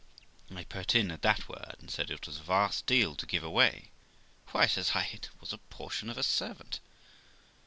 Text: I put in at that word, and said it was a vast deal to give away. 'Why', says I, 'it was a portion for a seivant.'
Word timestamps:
I 0.49 0.63
put 0.63 0.95
in 0.95 1.11
at 1.11 1.21
that 1.21 1.47
word, 1.47 1.75
and 1.77 1.91
said 1.91 2.09
it 2.09 2.25
was 2.25 2.37
a 2.37 2.41
vast 2.41 2.87
deal 2.87 3.13
to 3.13 3.25
give 3.27 3.43
away. 3.43 3.91
'Why', 4.49 4.65
says 4.65 4.93
I, 4.95 5.07
'it 5.13 5.29
was 5.39 5.53
a 5.53 5.59
portion 5.59 6.11
for 6.11 6.19
a 6.19 6.23
seivant.' 6.23 6.79